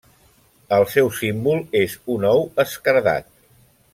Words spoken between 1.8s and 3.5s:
és un ou esquerdat.